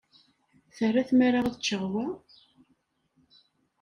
Terra 0.75 1.01
tmara 1.09 1.39
ad 1.45 1.55
ččeɣ 1.59 1.83
wa? 1.93 2.07